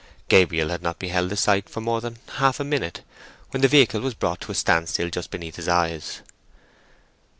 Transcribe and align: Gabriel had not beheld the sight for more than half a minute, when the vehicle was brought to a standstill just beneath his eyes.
Gabriel 0.29 0.69
had 0.69 0.81
not 0.81 0.97
beheld 0.97 1.29
the 1.29 1.37
sight 1.37 1.69
for 1.69 1.79
more 1.79 2.01
than 2.01 2.17
half 2.37 2.59
a 2.59 2.63
minute, 2.63 3.01
when 3.51 3.61
the 3.61 3.67
vehicle 3.67 4.01
was 4.01 4.15
brought 4.15 4.41
to 4.41 4.51
a 4.51 4.55
standstill 4.55 5.11
just 5.11 5.29
beneath 5.29 5.57
his 5.57 5.67
eyes. 5.67 6.21